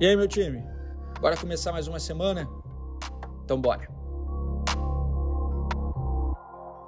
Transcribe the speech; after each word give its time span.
E 0.00 0.06
aí, 0.06 0.16
meu 0.16 0.26
time? 0.26 0.60
Bora 1.20 1.36
começar 1.36 1.70
mais 1.70 1.86
uma 1.86 2.00
semana? 2.00 2.48
Então 3.44 3.60
bora. 3.60 3.88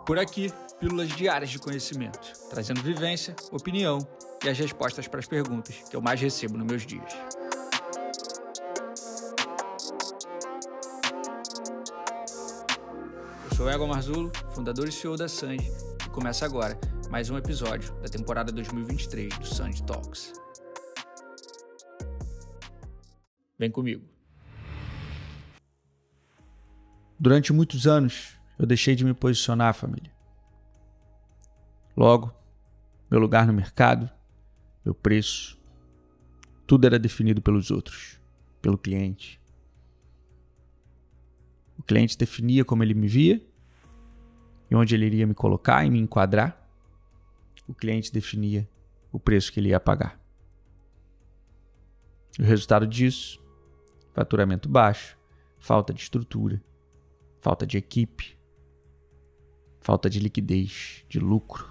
Por 0.05 0.19
aqui, 0.19 0.53
pílulas 0.81 1.09
diárias 1.11 1.51
de 1.51 1.59
conhecimento, 1.61 2.33
trazendo 2.51 2.83
vivência, 2.83 3.37
opinião 3.53 3.99
e 4.45 4.49
as 4.49 4.59
respostas 4.59 5.07
para 5.07 5.21
as 5.21 5.27
perguntas 5.27 5.77
que 5.89 5.95
eu 5.95 6.01
mais 6.01 6.21
recebo 6.21 6.59
nos 6.59 6.67
meus 6.67 6.85
dias. 6.85 7.13
Eu 13.49 13.57
sou 13.57 13.71
Ego 13.71 13.87
Marzulo, 13.87 14.33
fundador 14.51 14.89
e 14.89 14.93
CEO 14.93 15.17
da 15.17 15.29
Sanji, 15.29 15.73
e 16.05 16.11
começa 16.11 16.45
agora 16.45 16.77
mais 17.09 17.31
um 17.31 17.39
episódio 17.39 17.95
da 18.03 18.09
temporada 18.09 18.51
2023 18.51 19.39
do 19.39 19.47
Sanji 19.47 19.83
Talks. 19.85 20.33
Vem 23.59 23.71
comigo. 23.71 24.05
Durante 27.19 27.53
muitos 27.53 27.87
anos, 27.87 28.39
eu 28.59 28.67
deixei 28.67 28.95
de 28.95 29.05
me 29.05 29.15
posicionar, 29.15 29.75
família. 29.75 30.13
Logo, 31.97 32.35
meu 33.11 33.19
lugar 33.19 33.47
no 33.47 33.55
mercado, 33.55 34.11
meu 34.85 34.95
preço, 34.95 35.59
tudo 36.67 36.87
era 36.87 36.99
definido 36.99 37.41
pelos 37.41 37.71
outros, 37.71 38.21
pelo 38.61 38.77
cliente. 38.77 39.41
O 41.79 41.83
cliente 41.83 42.19
definia 42.19 42.65
como 42.65 42.83
ele 42.83 42.93
me 42.93 43.09
via 43.09 43.43
e 44.71 44.75
onde 44.75 44.95
ele 44.95 45.07
iria 45.07 45.27
me 45.27 45.35
colocar 45.35 45.87
e 45.87 45.91
me 45.91 45.99
enquadrar. 45.99 46.63
O 47.67 47.75
cliente 47.75 48.13
definia 48.13 48.69
o 49.11 49.19
preço 49.19 49.51
que 49.51 49.59
ele 49.59 49.71
ia 49.71 49.81
pagar. 49.81 50.21
O 52.39 52.43
resultado 52.43 52.87
disso 52.87 53.46
faturamento 54.17 54.67
baixo, 54.67 55.15
falta 55.59 55.93
de 55.93 56.01
estrutura, 56.01 56.63
falta 57.39 57.67
de 57.67 57.77
equipe, 57.77 58.35
falta 59.79 60.09
de 60.09 60.19
liquidez, 60.19 61.05
de 61.07 61.21
lucro. 61.21 61.71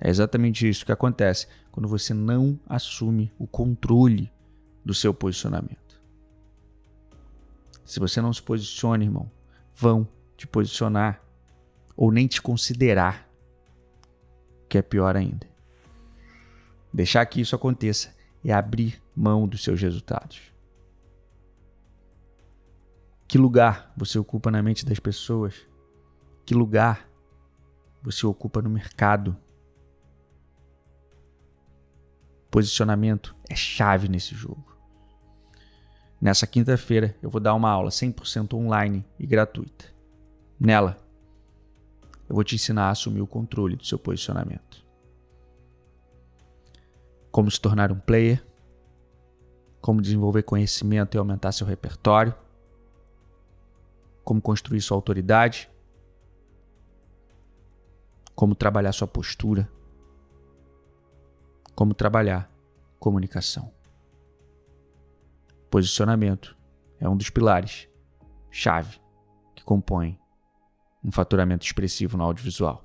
É 0.00 0.08
exatamente 0.08 0.68
isso 0.68 0.86
que 0.86 0.92
acontece 0.92 1.48
quando 1.72 1.88
você 1.88 2.14
não 2.14 2.60
assume 2.68 3.32
o 3.36 3.44
controle 3.44 4.32
do 4.84 4.94
seu 4.94 5.12
posicionamento. 5.12 6.00
Se 7.84 7.98
você 7.98 8.20
não 8.20 8.32
se 8.32 8.40
posiciona, 8.40 9.02
irmão, 9.02 9.28
vão 9.74 10.06
te 10.36 10.46
posicionar 10.46 11.20
ou 11.96 12.12
nem 12.12 12.28
te 12.28 12.40
considerar, 12.40 13.28
que 14.68 14.78
é 14.78 14.82
pior 14.82 15.16
ainda. 15.16 15.48
Deixar 16.92 17.26
que 17.26 17.40
isso 17.40 17.56
aconteça 17.56 18.14
é 18.44 18.52
abrir 18.52 19.02
mão 19.12 19.48
dos 19.48 19.64
seus 19.64 19.82
resultados. 19.82 20.55
Que 23.28 23.38
lugar 23.38 23.92
você 23.96 24.18
ocupa 24.18 24.50
na 24.50 24.62
mente 24.62 24.86
das 24.86 25.00
pessoas? 25.00 25.54
Que 26.44 26.54
lugar 26.54 27.08
você 28.00 28.24
ocupa 28.24 28.62
no 28.62 28.70
mercado? 28.70 29.36
Posicionamento 32.48 33.34
é 33.50 33.56
chave 33.56 34.08
nesse 34.08 34.34
jogo. 34.34 34.64
Nessa 36.20 36.46
quinta-feira 36.46 37.16
eu 37.20 37.28
vou 37.28 37.40
dar 37.40 37.54
uma 37.54 37.68
aula 37.68 37.90
100% 37.90 38.54
online 38.54 39.04
e 39.18 39.26
gratuita. 39.26 39.86
Nela, 40.58 40.96
eu 42.28 42.34
vou 42.34 42.44
te 42.44 42.54
ensinar 42.54 42.86
a 42.86 42.90
assumir 42.90 43.20
o 43.20 43.26
controle 43.26 43.74
do 43.74 43.84
seu 43.84 43.98
posicionamento. 43.98 44.86
Como 47.32 47.50
se 47.50 47.60
tornar 47.60 47.90
um 47.90 47.98
player, 47.98 48.42
como 49.80 50.00
desenvolver 50.00 50.44
conhecimento 50.44 51.16
e 51.16 51.18
aumentar 51.18 51.50
seu 51.50 51.66
repertório 51.66 52.32
como 54.26 54.42
construir 54.42 54.80
sua 54.80 54.96
autoridade, 54.96 55.70
como 58.34 58.56
trabalhar 58.56 58.90
sua 58.90 59.06
postura, 59.06 59.70
como 61.76 61.94
trabalhar 61.94 62.50
comunicação. 62.98 63.72
Posicionamento 65.70 66.56
é 66.98 67.08
um 67.08 67.16
dos 67.16 67.30
pilares 67.30 67.88
chave 68.50 69.00
que 69.54 69.62
compõe 69.62 70.18
um 71.04 71.12
faturamento 71.12 71.64
expressivo 71.64 72.16
no 72.16 72.24
audiovisual. 72.24 72.84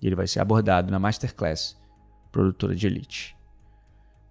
E 0.00 0.06
ele 0.06 0.14
vai 0.14 0.28
ser 0.28 0.38
abordado 0.38 0.92
na 0.92 1.00
Masterclass 1.00 1.76
Produtora 2.30 2.76
de 2.76 2.86
Elite. 2.86 3.36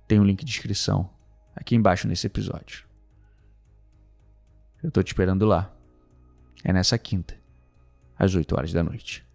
Tem 0.07 0.17
um 0.17 0.23
link 0.23 0.45
de 0.45 0.51
inscrição 0.51 1.09
aqui 1.53 1.75
embaixo 1.75 2.07
nesse 2.07 2.25
episódio. 2.25 2.87
Eu 4.81 4.87
estou 4.87 5.03
te 5.03 5.07
esperando 5.07 5.45
lá. 5.45 5.76
É 6.67 6.73
nessa 6.73 6.97
quinta, 6.97 7.33
às 8.19 8.35
8 8.35 8.53
horas 8.53 8.73
da 8.73 8.83
noite. 8.83 9.25